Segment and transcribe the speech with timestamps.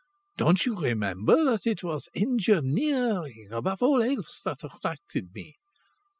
[0.35, 5.57] Don't you remember that it was engineering, above all else, that attracted me?